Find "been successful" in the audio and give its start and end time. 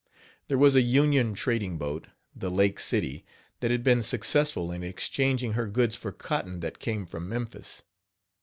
3.83-4.71